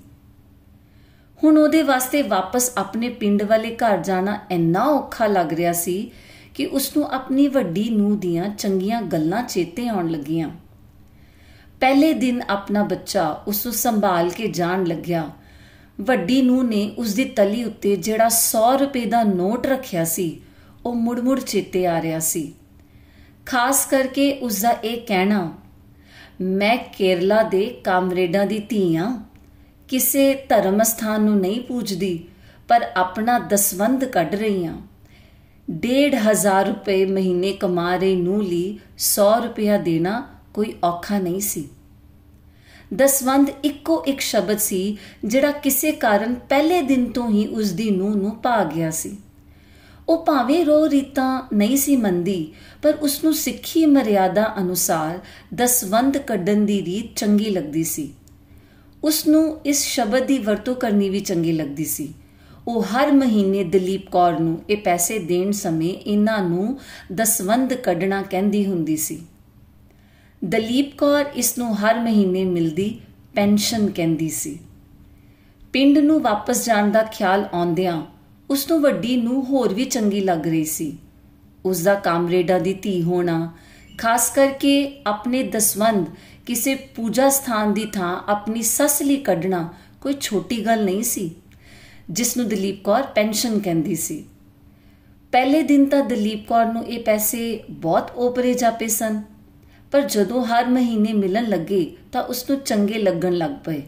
ਹੁਣ 1.44 1.58
ਉਹਦੇ 1.58 1.82
ਵਾਸਤੇ 1.82 2.22
ਵਾਪਸ 2.22 2.72
ਆਪਣੇ 2.78 3.10
ਪਿੰਡ 3.10 3.44
ਵਾਲੇ 3.44 3.76
ਘਰ 3.76 3.98
ਜਾਣਾ 3.98 4.40
ਇੰਨਾ 4.52 4.84
ਔਖਾ 4.84 5.28
ਲੱਗ 5.28 5.54
ਰਿਹਾ 5.54 5.74
ਸੀ 5.74 6.12
ਕਿ 6.56 6.66
ਉਸ 6.66 6.98
ਨੂੰ 6.98 7.12
ਆਪਣੀ 7.12 7.48
ਵੱਡੀ 7.48 7.90
ਨੂੰ 7.90 8.20
ਦੀਆਂ 8.20 8.50
ਚੰਗੀਆਂ 8.50 9.02
ਗੱਲਾਂ 9.02 9.44
ਚੇਤੇ 9.44 9.88
ਆਉਣ 9.88 10.10
ਲੱਗੀਆਂ। 10.10 10.50
ਪਹਿਲੇ 11.82 12.14
ਦਿਨ 12.14 12.44
ਆਪਣਾ 12.50 12.84
ਬੱਚਾ 12.84 13.30
ਉਸ 13.48 13.66
ਨੂੰ 13.66 13.76
ਸੰਭਾਲ 13.76 14.30
ਕੇ 14.30 14.48
ਜਾਣ 14.48 14.86
ਲੱਗਿਆ। 14.86 15.30
ਵੱਡੀ 16.02 16.42
ਨੂੰ 16.42 16.68
ਨੇ 16.68 16.92
ਉਸ 16.98 17.14
ਦੀ 17.14 17.24
ਤਲੀ 17.24 17.64
ਉੱਤੇ 17.64 17.96
ਜਿਹੜਾ 17.96 18.30
100 18.30 18.78
ਰੁਪਏ 18.78 19.06
ਦਾ 19.06 19.24
ਨੋਟ 19.24 19.68
ਰੱਖਿਆ 19.68 20.04
ਸੀ, 20.04 20.42
ਉਹ 20.86 20.96
ਮੁੜ-ਮੁੜ 20.96 21.40
ਚੇਤੇ 21.40 21.88
ਆ 21.88 22.02
ਰਿਹਾ 22.02 22.20
ਸੀ। 22.20 22.54
ਖਾਸ 23.46 23.86
ਕਰਕੇ 23.86 24.34
ਉਸ 24.34 24.62
ਦਾ 24.62 24.70
ਇਹ 24.70 25.02
ਕਹਿਣਾ, 25.08 25.54
ਮੈਂ 26.42 26.78
ਕੇਰਲਾ 26.78 27.44
ਦੇ 27.44 27.66
ਕਾਮਰੇਡਾਂ 27.84 28.46
ਦੀ 28.46 28.60
ਧੀ 28.60 28.96
ਆ। 28.96 29.20
ਕਿਸੇ 29.88 30.46
ਧਰਮ 30.50 30.84
ਸਥਾਨ 30.84 31.24
ਨੂੰ 31.24 31.38
ਨਹੀਂ 31.38 31.62
ਪੂਜਦੀ, 31.62 32.24
ਪਰ 32.68 32.92
ਆਪਣਾ 32.98 33.40
ਦਸਵੰਦ 33.40 34.06
ਕੱਢ 34.06 34.36
ਰਹੀ 34.36 34.66
ਆ। 34.66 34.74
1500 35.70 36.64
ਰੁਪਏ 36.64 37.06
ਮਹੀਨੇ 37.06 37.52
ਕਮਾ 37.52 37.96
ਰਹੀ 37.96 38.16
ਨੂੰ 38.16 38.44
ਲਈ 38.44 38.80
100 38.98 39.40
ਰੁਪਇਆ 39.40 39.78
ਦੇਣਾ 39.78 40.28
ਕੋਈ 40.54 40.74
ਔਖਾ 40.84 41.20
ਨਹੀਂ 41.20 41.42
ਸੀ। 41.42 41.70
ਦਸਵੰਦ 42.96 43.50
ਇੱਕੋ 43.64 44.04
ਇੱਕ 44.08 44.20
ਸ਼ਬਦ 44.20 44.58
ਸੀ, 44.58 44.98
ਜਿਹੜਾ 45.26 45.52
ਕਿਸੇ 45.52 45.92
ਕਾਰਨ 45.92 46.36
ਪਹਿਲੇ 46.36 46.82
ਦਿਨ 46.82 47.12
ਤੋਂ 47.12 47.30
ਹੀ 47.30 47.48
ਉਸ 47.48 47.72
ਦੀ 47.72 47.90
ਨੂੰ 47.90 48.18
ਨੂੰ 48.18 48.42
ਭਾ 48.42 48.64
ਗਿਆ 48.64 48.92
ਸੀ। 48.92 49.18
ਉਹ 50.10 50.26
ਭਾਵੇਂ 50.26 50.66
ਰੋ 50.66 50.90
ਰੀਤਾਂ 50.90 51.48
ਨਹੀਂ 51.54 51.78
ਸੀ 51.78 51.96
ਮੰਦੀ 51.96 52.54
ਪਰ 52.82 52.94
ਉਸ 53.02 53.24
ਨੂੰ 53.24 53.34
ਸਿੱਖੀ 53.34 53.86
ਮਰਿਆਦਾ 53.86 54.54
ਅਨੁਸਾਰ 54.58 55.20
ਦਸਵੰਦ 55.54 56.18
ਕੱਢਣ 56.18 56.66
ਦੀ 56.66 56.86
ਰੀਤ 56.86 57.20
ਚੰਗੀ 57.20 57.50
ਲੱਗਦੀ 57.50 57.84
ਸੀ। 57.84 58.14
ਉਸ 59.04 59.28
ਨੂੰ 59.28 59.60
ਇਸ 59.66 59.84
ਸ਼ਬਦ 59.84 60.26
ਦੀ 60.26 60.38
ਵਰਤੋਂ 60.38 60.76
ਕਰਨੀ 60.76 61.10
ਵੀ 61.10 61.20
ਚੰਗੀ 61.20 61.52
ਲੱਗਦੀ 61.52 61.86
ਸੀ। 61.86 62.14
ਉਹ 62.68 62.84
ਹਰ 62.84 63.12
ਮਹੀਨੇ 63.12 63.64
ਦਲੀਪ 63.64 64.10
ਕੌਰ 64.10 64.40
ਨੂੰ 64.40 64.62
ਇਹ 64.70 64.78
ਪੈਸੇ 64.78 65.20
ਦੇਣ 65.20 65.52
ਸਮੇਂ 65.52 65.94
ਇਹਨਾਂ 65.94 66.50
ਨੂੰ 66.50 66.80
ਦਸਵੰਦ 67.16 67.74
ਕੱਢਣਾ 67.74 68.22
ਕਹਿੰਦੀ 68.22 68.66
ਹੁੰਦੀ 68.66 68.98
ਸੀ। 68.98 69.22
ਦਲੀਪ 70.42 70.98
ਕੌਰ 70.98 71.26
ਇਸ 71.36 71.58
ਨੂੰ 71.58 71.74
ਹਰ 71.78 72.00
ਮਹੀਨੇ 72.00 72.44
ਮਿਲਦੀ 72.46 72.90
ਪੈਨਸ਼ਨ 73.36 73.90
ਕਹਿੰਦੀ 73.90 74.30
ਸੀ। 74.30 74.58
ਪਿੰਡ 75.74 75.98
ਨੂੰ 75.98 76.20
ਵਾਪਸ 76.22 76.66
ਜਾਣ 76.66 76.92
ਦਾ 76.92 77.02
ਖਿਆਲ 77.04 77.48
ਆਉਂਦਿਆਂ 77.54 78.02
ਉਸ 78.50 78.70
ਨੂੰ 78.72 78.80
ਵੱਡੀ 78.82 79.16
ਨੂੰ 79.18 79.44
ਹੋਰ 79.46 79.74
ਵੀ 79.74 79.86
ਚੰਗੀ 79.86 80.20
ਲੱਗ 80.20 80.48
ਰਹੀ 80.48 80.64
ਸੀ। 80.66 80.98
ਉਸ 81.66 81.82
ਦਾ 81.84 81.96
ਕਾਮਰੇਡਾ 81.96 82.60
ਦੀ 82.60 82.74
ਧੀ 82.74 83.02
ਹੋਣਾ, 83.02 83.52
ਖਾਸ 83.98 84.30
ਕਰਕੇ 84.30 85.02
ਆਪਣੇ 85.08 85.42
ਦਸਵੰਦ 85.44 86.06
ਕਿਸੇ 86.46 86.76
ਪੂਜਾ 86.96 87.30
ਸਥਾਨ 87.30 87.74
ਦੀ 87.74 87.86
ਥਾਂ 87.86 88.16
ਆਪਣੀ 88.28 88.62
ਸੱਸ 88.62 89.02
ਲਈ 89.02 89.18
ਕੱਢਣਾ 89.18 89.68
ਕੋਈ 90.02 90.14
ਛੋਟੀ 90.22 90.66
ਗੱਲ 90.66 90.84
ਨਹੀਂ 90.86 91.04
ਸੀ 91.04 91.30
ਜਿਸ 92.10 92.36
ਨੂੰ 92.38 92.48
ਦਲੀਪ 92.50 92.84
ਕੌਰ 92.84 93.04
ਪੈਨਸ਼ਨ 93.16 93.60
ਕਹਿੰਦੀ 93.60 93.96
ਸੀ। 93.96 94.24
ਪਹਿਲੇ 95.32 95.62
ਦਿਨ 95.62 95.86
ਤਾਂ 95.86 96.04
ਦਲੀਪ 96.04 96.48
ਕੌਰ 96.48 96.66
ਨੂੰ 96.66 96.86
ਇਹ 96.86 97.04
ਪੈਸੇ 97.04 97.64
ਬਹੁਤ 97.70 98.12
ਓਪਰੇ 98.16 98.54
ਜਾਪੇ 98.54 98.88
ਸਨ। 98.88 99.22
ਪਰ 99.92 100.02
ਜਦੋਂ 100.02 100.46
ਹਰ 100.46 100.66
ਮਹੀਨੇ 100.66 101.14
ਮਿਲਣ 101.14 101.46
ਲੱਗੇ 101.46 101.96
ਤਾਂ 102.12 102.24
ਉਸ 102.24 102.50
ਨੂੰ 102.50 102.60
ਚੰਗੇ 102.60 102.94
ਲੱਗਣ 102.94 103.34
ਲੱਗ 103.34 103.52
ਪਏ। 103.66 103.82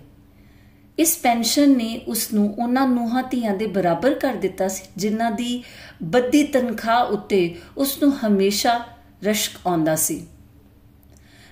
ਇਸ 1.00 1.18
ਪੈਨਸ਼ਨ 1.18 1.77
ਨੇ 1.77 2.01
ਉਸ 2.08 2.34
ਨੂੰ 2.34 2.56
ਉਹਨਾਂ 2.60 2.88
ਨੂੰਹਾਂ 2.88 3.24
ਧੀਆਂ 3.24 3.53
ਦੇ 3.53 3.68
ਬਰਾਬਰ 3.68 4.13
ਕਰ 4.13 4.34
ਦਿੱਤਾ 4.34 4.68
ਸੀ, 4.68 4.84
ਜਿਨ੍ਹਾਂ 4.98 5.32
ਦੀ 5.32 5.63
ਬੱਦੀ 6.03 6.44
ਤਨਖਾਹ 6.44 7.06
ਉੱਤੇ 7.06 7.56
ਉਸ 7.77 8.03
ਨੂੰ 8.03 8.27
ਹਮੇਸ਼ਾ 8.27 8.86
ਰਸ਼ਕ 9.24 9.68
ਆਉਂਦਾ 9.68 9.96
ਸੀ। 9.96 10.25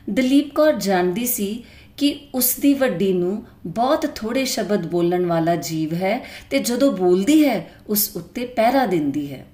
ਦਲੀਪ 0.10 0.56
ਕੌਰ 0.56 0.74
ਜਾਣਦੀ 0.74 1.26
ਸੀ 1.26 1.64
ਕਿ 1.98 2.20
ਉਸ 2.36 2.56
ਦੀ 2.56 2.74
ਵੱਡੀ 2.74 3.14
ਨੂੰ 3.14 3.44
ਬਹੁਤ 3.66 4.06
ਥੋੜੇ 4.16 4.46
ਸ਼ਬਦ 4.46 4.88
ਬੋਲਣ 4.88 5.26
ਵਾਲਾ 5.26 5.56
ਜੀਵ 5.56 5.94
ਹੈ 5.94 6.26
ਤੇ 6.50 6.60
ਜਦੋਂ 6.60 6.92
ਬੋਲਦੀ 6.92 7.48
ਹੈ, 7.48 7.72
ਉਸ 7.88 8.12
ਉੱਤੇ 8.16 8.46
ਪਹਿਰਾ 8.46 8.86
ਦਿੰਦੀ 8.86 9.32
ਹੈ। 9.34 9.46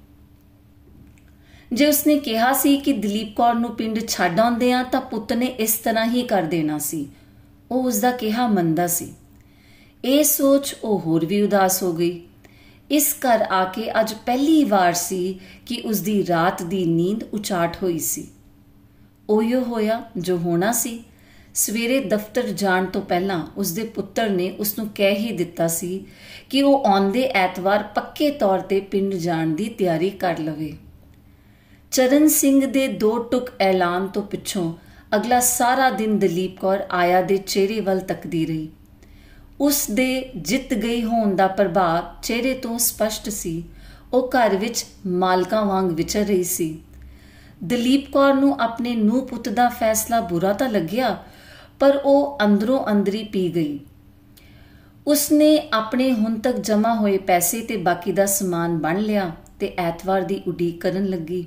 ਜੇ 1.74 1.88
ਉਸਨੇ 1.88 2.18
ਕਿਹਾ 2.18 2.54
ਸੀ 2.54 2.78
ਕਿ 2.78 2.94
ਦਲੀਪ 2.94 3.36
ਕੌਰ 3.36 3.54
ਨੂੰ 3.54 3.76
ਪਿੰਡ 3.76 4.00
ਛੱਡ 4.08 4.40
ਆਉਂਦੇ 4.40 4.74
ਆ 4.74 4.84
ਤਾਂ 4.84 5.02
ਪੁੱਤ 5.02 5.34
ਨੇ 5.34 5.46
ਇਸ 5.46 5.74
ਤਰ੍ਹਾਂ 5.74 6.06
ਹੀ 6.06 6.24
ਕਰ 6.24 6.44
ਦੇਣਾ 6.44 6.78
ਸੀ। 6.78 7.08
ਉਹ 7.72 7.84
ਉਸ 7.84 8.00
ਦਾ 8.00 8.12
ਕਿਹਾ 8.12 8.48
ਮੰਨਦਾ 8.48 8.88
ਸੀ। 8.88 9.14
ਇਹ 10.06 10.24
ਸੋਚ 10.24 10.76
ਉਹ 10.84 11.00
ਹੋਰ 11.00 11.26
ਵੀ 11.26 11.42
ਉਦਾਸ 11.42 11.84
ਹੋ 11.84 11.94
ਗਈ। 11.94 12.22
ਇਸ 12.92 13.16
ਘਰ 13.20 13.42
ਆ 13.42 13.66
ਕੇ 13.66 14.00
ਅੱਜ 14.00 14.14
ਪਹਿਲੀ 14.26 14.64
ਵਾਰ 14.64 14.94
ਸੀ 14.94 15.40
ਕਿ 15.66 15.82
ਉਸ 15.86 16.00
ਦੀ 16.00 16.28
ਰਾਤ 16.28 16.64
ਦੀ 16.64 16.86
ਨੀਂਦ 16.86 17.24
ਉਚਾਟ 17.24 17.84
ਹੋਈ 17.84 18.00
ਸੀ। 18.00 18.28
ਉਹੋ 19.30 19.60
ਹੋਇਆ 19.60 20.04
ਜੋ 20.18 20.38
ਹੋਣਾ 20.38 20.72
ਸੀ। 20.72 21.04
ਸਵੇਰੇ 21.54 22.00
ਦਫ਼ਤਰ 22.00 22.48
ਜਾਣ 22.48 22.86
ਤੋਂ 22.86 23.02
ਪਹਿਲਾਂ 23.02 23.48
ਉਸ 23.58 23.72
ਦੇ 23.72 23.84
ਪੁੱਤਰ 23.84 24.30
ਨੇ 24.30 24.56
ਉਸ 24.60 24.78
ਨੂੰ 24.78 24.90
ਕਹਿ 24.96 25.16
ਹੀ 25.16 25.32
ਦਿੱਤਾ 25.32 25.68
ਸੀ 25.68 26.06
ਕਿ 26.50 26.62
ਉਹ 26.62 26.86
ਆਉਂਦੇ 26.86 27.24
ਐਤਵਾਰ 27.24 27.84
ਪੱਕੇ 27.96 28.30
ਤੌਰ 28.30 28.60
ਤੇ 28.60 28.80
ਪਿੰਡ 28.80 29.14
ਜਾਣ 29.14 29.48
ਦੀ 29.48 29.66
ਤਿਆਰੀ 29.66 30.10
ਕਰ 30.10 30.40
ਲਵੇ। 30.40 30.74
ਚਰਨ 31.94 32.28
ਸਿੰਘ 32.28 32.66
ਦੇ 32.66 32.88
ਦੋ 32.88 33.18
ਟੁਕ 33.24 33.50
ਐਲਾਨ 33.60 34.08
ਤੋਂ 34.08 34.22
ਪਿੱਛੋਂ 34.24 34.74
ਅਗਲਾ 35.16 35.40
ਸਾਰਾ 35.40 35.90
ਦਿਨ 35.90 36.18
ਦਲੀਪ 36.20 36.60
ਕੌਰ 36.60 36.80
ਆਇਆ 36.92 37.22
ਦੇ 37.22 37.38
ਚਿਹਰੇ 37.38 37.80
ਵੱਲ 37.80 38.00
ਤੱਕਦੀ 38.00 38.46
ਰਹੀ। 38.46 38.70
ਉਸ 39.62 39.86
ਦੇ 39.92 40.32
ਜਿੱਤ 40.36 40.74
ਗਈ 40.74 41.04
ਹੋਣ 41.04 41.36
ਦਾ 41.36 41.48
ਪ੍ਰਭਾਵ 41.48 42.04
ਚਿਹਰੇ 42.24 42.54
ਤੋਂ 42.54 42.78
ਸਪਸ਼ਟ 42.80 43.30
ਸੀ। 43.30 43.64
ਉਹ 44.14 44.30
ਘਰ 44.30 44.56
ਵਿੱਚ 44.58 44.86
ਮਾਲਕਾਂ 45.08 45.66
ਵਾਂਗ 45.66 45.92
ਵਿਚਰ 45.92 46.26
ਰਹੀ 46.26 46.44
ਸੀ। 46.44 46.82
ਦਲੀਪ 47.64 48.12
ਕੌਰ 48.12 48.34
ਨੂੰ 48.34 48.56
ਆਪਣੇ 48.60 48.96
ਨੂੰ 48.96 49.26
ਪੁੱਤ 49.28 49.50
ਦਾ 49.50 49.70
ਫੈਸਲਾ 49.70 50.22
ਬੁਰਾ 50.22 50.54
ਤਾਂ 50.54 50.70
ਲੱਗਿਆ, 50.70 51.18
ਪਰ 51.80 52.02
ਉਹ 52.06 52.38
ਅੰਦਰੋਂ 52.44 52.84
ਅੰਦਰੀ 52.92 53.24
ਪੀ 53.24 53.50
ਗਈ। 53.56 53.80
ਉਸਨੇ 55.08 55.58
ਆਪਣੇ 55.74 56.14
ਹੁਣ 56.14 56.40
ਤੱਕ 56.40 56.56
ਜਮ੍ਹਾਂ 56.58 56.96
ਹੋਏ 56.96 57.18
ਪੈਸੇ 57.18 57.62
ਤੇ 57.62 57.78
ਬਾਕੀ 57.78 58.12
ਦਾ 58.12 58.26
ਸਮਾਨ 58.26 58.78
ਬਣ 58.78 59.00
ਲਿਆ 59.00 59.32
ਤੇ 59.60 59.76
ਐਤਵਾਰ 59.78 60.22
ਦੀ 60.22 60.42
ਉਡੀਕ 60.48 60.82
ਕਰਨ 60.82 61.06
ਲੱਗੀ। 61.06 61.46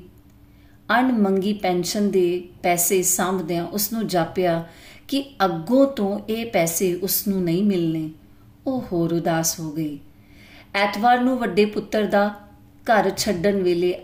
ਅਣ 0.88 1.12
ਮੰਗੀ 1.12 1.52
ਪੈਨਸ਼ਨ 1.52 2.10
ਦੇ 2.10 2.42
ਪੈਸੇ 2.62 3.02
ਸਾਂਭਦਿਆਂ 3.02 3.64
ਉਸ 3.66 3.92
ਨੂੰ 3.92 4.06
ਜਾਪਿਆ 4.06 4.62
ਕਿ 5.08 5.22
ਅੱਗੋਂ 5.44 5.86
ਤੋਂ 5.86 6.18
ਇਹ 6.28 6.44
ਪੈਸੇ 6.46 6.94
ਉਸ 6.94 7.26
ਨੂੰ 7.28 7.42
ਨਹੀਂ 7.42 7.62
ਮਿਲਨੇ 7.64 8.10
ਉਹ 8.66 8.84
ਹੋਰ 8.92 9.12
ਉਦਾਸ 9.14 9.58
ਹੋ 9.60 9.70
ਗਈ। 9.72 9.98
ਐਤਵਾਰ 10.74 11.20
ਨੂੰ 11.20 11.38
ਵੱਡੇ 11.38 11.64
ਪੁੱਤਰ 11.64 12.04
ਦਾ 12.06 12.28
ਘਰ 12.86 13.10
ਛੱਡਣ 13.16 13.62
ਵੇਲੇ 13.62 13.94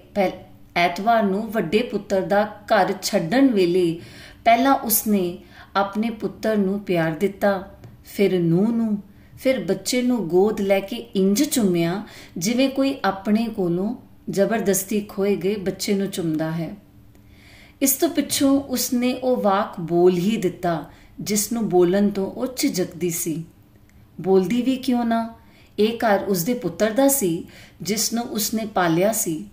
ਐਤਵਾਰ 0.76 1.22
ਨੂੰ 1.22 1.50
ਵੱਡੇ 1.52 1.82
ਪੁੱਤਰ 1.82 2.20
ਦਾ 2.20 2.44
ਘਰ 2.66 2.92
ਛੱਡਣ 3.02 3.48
ਵੇਲੇ 3.48 4.00
ਪਹਿਲਾਂ 4.44 4.74
ਉਸਨੇ 4.74 5.38
ਆਪਣੇ 5.76 6.10
ਪੁੱਤਰ 6.10 6.56
ਨੂੰ 6.56 6.78
ਪਿਆਰ 6.80 7.10
ਦਿੱਤਾ, 7.10 7.68
ਫਿਰ 8.04 8.38
ਨੂੰ 8.40 8.76
ਨੂੰ, 8.76 8.96
ਫਿਰ 9.38 9.64
ਬੱਚੇ 9.64 10.02
ਨੂੰ 10.02 10.26
ਗੋਦ 10.28 10.60
ਲੈ 10.60 10.80
ਕੇ 10.80 10.96
ਇੰਜ 10.96 11.42
ਚੁੰਮਿਆ 11.42 12.02
ਜਿਵੇਂ 12.36 12.68
ਕੋਈ 12.68 12.94
ਆਪਣੇ 13.04 13.46
ਕੋਲੋਂ 13.56 13.94
ਜ਼ਬਰਦਸਤੀ 14.30 15.00
ਖੋਏ 15.00 15.36
ਗਏ 15.36 15.56
ਬੱਚੇ 15.56 15.94
ਨੂੰ 15.94 16.06
ਚੁੰਮਦਾ 16.06 16.50
ਹੈ। 16.50 16.76
ਇਸ 17.82 17.92
ਤੋਂ 17.92 18.08
ਪਿੱਛੋਂ 18.08 18.60
ਉਸਨੇ 18.60 19.14
ਉਹ 19.14 19.36
ਵਾਕ 19.36 19.80
ਬੋਲ 19.80 20.12
ਹੀ 20.12 20.36
ਦਿੱਤਾ, 20.36 20.90
ਜਿਸ 21.20 21.52
ਨੂੰ 21.52 21.68
ਬੋਲਣ 21.68 22.10
ਤੋਂ 22.10 22.30
ਉਹ 22.30 22.46
ਝਿਜਕਦੀ 22.56 23.10
ਸੀ। 23.10 23.44
ਬੋਲਦੀ 24.20 24.62
ਵੀ 24.62 24.76
ਕਿਉਂ 24.76 25.04
ਨਾ? 25.04 25.34
ਇਹ 25.78 25.98
ਘਰ 25.98 26.24
ਉਸਦੇ 26.28 26.54
ਪੁੱਤਰ 26.54 26.90
ਦਾ 26.90 27.08
ਸੀ, 27.08 27.44
ਜਿਸ 27.82 28.12
ਨੂੰ 28.12 28.24
ਉਸਨੇ 28.24 28.66
ਪਾਲਿਆ 28.66 29.12
ਸੀ। 29.12 29.46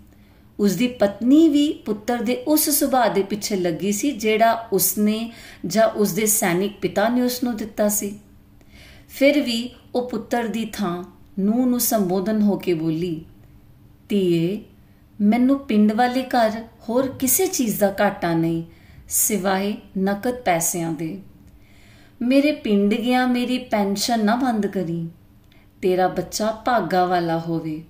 ਉਸਦੀ 0.60 0.88
ਪਤਨੀ 0.88 1.50
ਵੀ 1.50 1.74
ਪੁੱਤਰ 1.74 2.18
ਦੇ 2.18 2.36
ਉਸ 2.36 2.70
ਸੁਭਾਅ 2.70 3.14
ਦੇ 3.14 3.24
ਪਿੱਛੇ 3.24 3.56
ਲੱਗੀ 3.56 3.92
ਸੀ, 3.92 4.12
ਜਿਹੜਾ 4.12 4.68
ਉਸਨੇ 4.74 5.32
ਜਾਂ 5.66 5.88
ਉਸਦੇ 5.88 6.26
ਸੈਨਿਕ 6.26 6.72
ਪਿਤਾ 6.82 7.10
ਨੇ 7.10 7.22
ਉਸ 7.22 7.44
ਨੂੰ 7.44 7.58
ਦਿੱਤਾ 7.58 7.90
ਸੀ। 7.90 8.20
ਫਿਰ 9.10 9.42
ਵੀ 9.42 9.70
ਉਹ 9.96 10.10
ਪੁੱਤਰ 10.10 10.48
ਦੀ 10.48 10.66
ਥਾਂ 10.66 11.04
ਨੂੰ 11.40 11.70
ਨੂੰ 11.70 11.80
ਸੰਬੋਧਨ 11.80 12.42
ਹੋ 12.42 12.58
ਕੇ 12.58 12.74
ਬੋਲੀ 12.74 13.26
ਧੀਏ, 14.10 14.64
ਮੈਨੂੰ 15.22 15.60
ਪਿੰਡ 15.60 15.92
ਵਾਲੇ 15.92 16.24
ਘਰ 16.24 16.52
ਹੋਰ 16.90 17.08
ਕਿਸੇ 17.08 17.48
ਚੀਜ਼ 17.48 17.80
ਦਾ 17.80 17.96
ਘਾਟਾ 18.02 18.34
ਨਹੀਂ, 18.34 18.64
ਸਿਵਾਏ 19.10 19.78
ਨਕਦ 19.98 20.36
ਪੈਸਿਆਂ 20.36 20.92
ਦੇ। 20.92 21.22
ਮੇਰੇ 22.22 22.52
ਪਿੰਡ 22.52 22.94
ਗਿਆ, 22.94 23.28
ਮੇਰੀ 23.28 23.58
ਪੈਨਸ਼ਨ 23.58 24.26
ਨਾ 24.26 24.36
ਬੰਦ 24.36 24.68
ਕਰੀ। 24.68 25.10
ਤੇਰਾ 25.82 26.08
ਬੱਚਾ 26.08 26.52
ਭਾਗਾ 26.52 27.06
ਵਾਲਾ 27.06 27.40
ਹੋਵੇ। 27.40 27.84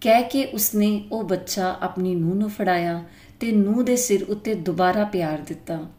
ਕਹਿ 0.00 0.22
ਕੇ 0.22 0.44
ਉਸਨੇ 0.44 1.04
ਉਹ 1.12 1.24
ਬੱਚਾ 1.24 1.76
ਆਪਣੀ 1.80 2.14
ਨੂੰਹ 2.14 2.34
ਨੂੰ 2.34 2.50
ਫੜਾਇਆ 2.50 3.04
ਤੇ 3.40 3.52
ਨੂੰਹ 3.52 3.84
ਦੇ 3.84 3.96
ਸਿਰ 3.96 4.24
ਉੱਤੇ 4.24 4.54
ਦੁਬਾਰਾ 4.54 5.04
ਪਿਆਰ 5.04 5.38
ਦਿੱਤਾ। 5.38 5.90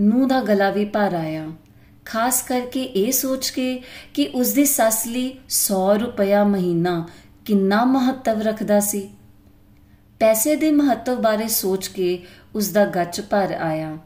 ਨੂੰਹ 0.00 0.28
ਦਾ 0.28 0.40
ਗਲਾ 0.40 0.70
ਵੀ 0.70 0.84
ਭਰ 0.84 1.14
ਆਇਆ। 1.14 1.50
ਖਾਸ 2.04 2.42
ਕਰਕੇ 2.42 2.82
ਇਹ 2.82 3.12
ਸੋਚ 3.12 3.50
ਕੇ 3.50 3.82
ਕਿ 4.14 4.30
ਉਸ 4.34 4.52
ਦੀ 4.52 4.64
ਸੱਸ 4.64 5.06
ਲਈ 5.06 5.38
100 5.48 5.96
ਰੁਪਇਆ 5.96 6.44
ਮਹੀਨਾ 6.44 7.08
ਕਿੰਨਾ 7.44 7.84
ਮਹੱਤਵ 7.84 8.42
ਰੱਖਦਾ 8.42 8.80
ਸੀ? 8.80 9.10
ਪੈਸੇ 10.20 10.56
ਦੇ 10.56 10.70
ਮਹੱਤਵ 10.72 11.20
ਬਾਰੇ 11.20 11.48
ਸੋਚ 11.48 11.88
ਕੇ 11.88 12.18
ਉਸ 12.54 12.68
ਦਾ 12.68 12.84
ਗੱਚ 12.86 13.20
ਭਰ 13.20 13.52
ਆਇਆ। 13.60 13.98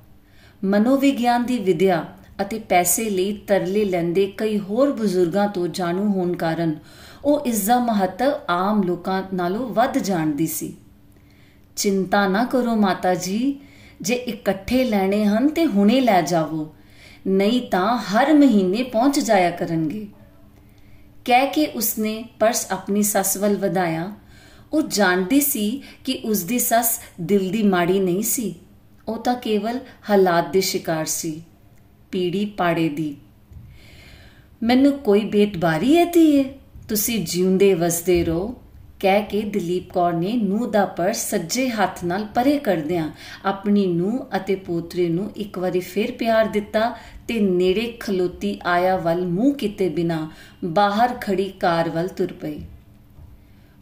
ਮਨੋਵਿਗਿਆਨ 0.64 1.44
ਦੀ 1.44 1.58
ਵਿਦਿਆ 1.58 2.04
ਅਤੇ 2.40 2.58
ਪੈਸੇ 2.58 3.10
ਲਈ 3.10 3.32
ਤਰਲੇ 3.46 3.84
ਲੈਂਦੇ 3.84 4.26
ਕਈ 4.36 4.58
ਹੋਰ 4.58 4.92
ਬਜ਼ੁਰਗਾਂ 4.92 5.48
ਤੋਂ 5.48 5.68
ਜਾਣੂ 5.68 6.08
ਹੋਣ 6.08 6.36
ਕਾਰਨ 6.36 6.74
ਉਹ 7.24 7.40
ਇਸ 7.40 7.66
ਦਾ 7.66 7.78
ਮਹੱਤਵ 7.78 8.32
ਆਮ 8.48 8.82
ਲੋਕਾਂ 8.82 9.22
ਨਾਲੋਂ 9.34 9.68
ਵੱਧ 9.68 9.98
ਜਾਣਦੀ 9.98 10.46
ਸੀ। 10.46 10.76
ਚਿੰਤਾ 11.76 12.28
ਨਾ 12.28 12.44
ਕਰੋ 12.44 12.76
ਮਾਤਾ 12.76 13.14
ਜੀ, 13.14 13.60
ਜੇ 14.00 14.14
ਇਕੱਠੇ 14.14 14.84
ਲੈਣੇ 14.84 15.24
ਹਨ 15.24 15.48
ਤੇ 15.48 15.66
ਹੁਣੇ 15.66 16.00
ਲੈ 16.00 16.20
ਜਾਵੋ, 16.22 16.74
ਨਹੀਂ 17.26 17.68
ਤਾਂ 17.70 17.98
ਹਰ 17.98 18.34
ਮਹੀਨੇ 18.34 18.82
ਪਹੁੰਚ 18.82 19.20
ਜਾਇਆ 19.20 19.50
ਕਰਨਗੇ। 19.50 20.06
ਕਹਿ 21.28 21.46
ਕੇ 21.46 21.66
ਉਸਨੇ 21.66 22.24
ਪਰਸ 22.38 22.66
ਆਪਣੀ 22.70 23.02
ਸੱਸ 23.02 23.36
ਵੱਲ 23.36 23.56
ਵਧਾਇਆ। 23.56 24.12
ਉਹ 24.72 24.82
ਜਾਣਦੀ 24.82 25.40
ਸੀ 25.40 25.82
ਕਿ 26.04 26.20
ਉਸ 26.24 26.42
ਦੀ 26.42 26.58
ਸੱਸ 26.58 27.00
ਦਿਲ 27.20 27.50
ਦੀ 27.50 27.62
ਮਾੜੀ 27.62 27.98
ਨਹੀਂ 28.00 28.22
ਸੀ। 28.22 28.54
ਉਹ 29.08 29.18
ਤਾਂ 29.18 29.34
ਕੇਵਲ 29.34 29.78
ਹਾਲਾਤ 30.10 30.52
ਦੇ 30.52 30.60
ਸ਼ਿਕਾਰ 30.60 31.04
ਸੀ, 31.04 31.42
ਪੀੜੀ 32.10 32.44
ਪਾੜੇ 32.44 32.88
ਦੀ। 32.88 33.16
ਮੈਨੂੰ 34.62 34.92
ਕੋਈ 34.92 35.24
ਬੇਤਬਾਰੀ 35.24 35.96
ਹੈ 35.96 36.04
ਧੀਏ, 36.04 36.44
ਤੁਸੀਂ 36.88 37.24
ਜਿਉਂਦੇ 37.24 37.74
ਵਸਦੇ 37.74 38.24
ਰਹੋ। 38.24 38.54
ਕਹਿ 39.00 39.22
ਕੇ 39.22 39.42
ਦਲੀਪ 39.42 39.92
ਕੌਰ 39.92 40.12
ਨੇ 40.12 40.32
ਨੂੰ 40.32 40.70
ਦਾ 40.70 40.84
ਪਰਸ 40.84 41.30
ਸੱਜੇ 41.30 41.68
ਹੱਥ 41.68 42.04
ਨਾਲ 42.04 42.24
ਪਰੇ 42.34 42.58
ਕਰਦਿਆਂ 42.58 43.10
ਆਪਣੀ 43.44 43.86
ਨੂੰ 43.86 44.26
ਅਤੇ 44.36 44.54
ਪੋਤਰੇ 44.54 45.08
ਨੂੰ 45.08 45.30
ਇੱਕ 45.36 45.58
ਵਾਰੀ 45.58 45.80
ਫੇਰ 45.80 46.12
ਪਿਆਰ 46.12 46.44
ਦਿੱਤਾ 46.44 46.96
ਤੇ 47.28 47.40
ਨੇੜੇ 47.40 47.96
ਖਲੋਤੀ 48.00 48.60
ਆਇਆ 48.64 48.96
ਵੱਲ 48.96 49.26
ਮੂੰਹ 49.26 49.54
ਕੀਤੇ 49.54 49.88
ਬਿਨਾ 49.88 50.30
ਬਾਹਰ 50.64 51.14
ਖੜੀ 51.20 51.48
ਕਾਰ 51.60 51.90
ਵੱਲ 51.90 52.08
ਤੁਰ 52.08 52.32
ਪਈ। 52.32 52.58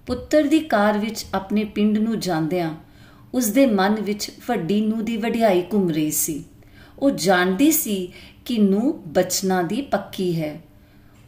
ਪੁੱਤਰ 0.06 0.42
ਦੀ 0.42 0.58
ਕਾਰ 0.58 0.98
ਵਿੱਚ 0.98 1.26
ਆਪਣੇ 1.34 1.64
ਪਿੰਡ 1.64 1.98
ਨੂੰ 1.98 2.20
ਜਾਂਦਿਆਂ 2.20 2.74
ਉਸ 3.34 3.46
ਦੇ 3.46 3.66
ਮਨ 3.66 3.94
ਵਿੱਚ 3.94 4.30
ਵੱਡੀ 4.48 4.80
ਨੂੰ 4.80 5.04
ਦੀ 5.04 5.16
ਵਡਿਆਈ 5.16 5.62
ਘੁੰਮ 5.72 5.90
ਰਹੀ 5.90 6.10
ਸੀ। 6.10 6.44
ਉਹ 6.98 7.10
ਜਾਣਦੀ 7.10 7.70
ਸੀ 7.70 8.12
ਕਿ 8.44 8.58
ਨੂੰ 8.58 9.02
ਬਚਨਾ 9.06 9.62
ਦੀ 9.62 9.82
ਪੱਕੀ 9.82 10.40
ਹੈ। 10.40 10.60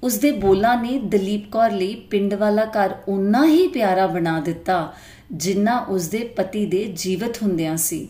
ਉਸ 0.02 0.18
ਦੇ 0.18 0.30
ਬੋਲਾਂ 0.30 0.82
ਨੇ 0.82 0.98
ਦਲੀਪ 0.98 1.52
ਕੌਰ 1.52 1.70
ਲਈ 1.70 1.94
ਪਿੰਡ 1.94 2.34
ਵਾਲਾ 2.34 2.64
ਘਰ 2.64 2.94
ਉਨਾ 3.08 3.46
ਹੀ 3.46 3.68
ਪਿਆਰਾ 3.68 4.06
ਬਣਾ 4.06 4.40
ਦਿੱਤਾ, 4.40 4.94
ਜਿੰਨਾ 5.32 5.78
ਉਸ 5.78 6.08
ਦੇ 6.08 6.18
ਪਤੀ 6.18 6.66
ਦੇ 6.66 6.84
ਜੀਵਤ 6.84 7.42
ਹੁੰਦਿਆਂ 7.42 7.76
ਸੀ। 7.76 8.08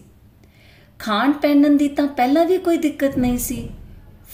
ਖਾਣ 0.99 1.33
ਪੈਣਨ 1.33 1.77
ਦੀ 1.77 1.89
ਤਾਂ 1.89 2.07
ਪਹਿਲਾਂ 2.07 2.45
ਵੀ 2.45 2.59
ਕੋਈ 2.59 2.79
ਦਿੱਕਤ 2.79 3.19
ਨਹੀਂ 3.19 3.39
ਸੀ। 3.39 3.69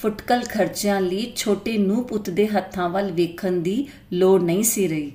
ਫੁਟਕਲ 0.02 0.40
ਖਰਚਿਆਂ 0.40 1.00
ਲਈ 1.00 1.32
ਛੋਟੇ 1.37 1.78
ਨੂੰ 1.78 2.04
ਪੁੱਤ 2.04 2.30
ਦੇ 2.30 2.46
ਹੱਥਾਂ 2.46 2.88
ਵੱਲ 2.88 3.12
ਵੇਖਣ 3.12 3.52
ਦੀ 3.52 3.87
ਲੋੜ 4.12 4.42
ਨਹੀਂ 4.42 4.62
ਸੀ 4.62 4.88
ਰਹੀ। 4.88 5.12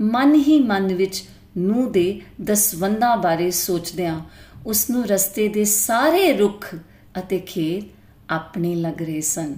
ਮਨ 0.00 0.34
ਹੀ 0.34 0.60
ਮਨ 0.60 0.94
ਵਿੱਚ 0.94 1.24
ਨੂੰ 1.56 1.92
ਦੇ 1.92 2.20
ਦਸਵੰਦਾਂ 2.42 3.16
ਬਾਰੇ 3.16 3.50
ਸੋਚਦਿਆਂ 3.50 4.20
ਉਸ 4.66 4.90
ਨੂੰ 4.90 5.06
ਰਸਤੇ 5.06 5.48
ਦੇ 5.48 5.64
ਸਾਰੇ 5.64 6.36
ਰੁੱਖ 6.36 6.74
ਅਤੇ 7.18 7.38
ਖੇਤ 7.38 7.84
ਆਪਣੇ 8.30 8.74
ਲੱਗ 8.74 9.02
ਰਹੇ 9.02 9.20
ਸਨ। 9.20 9.54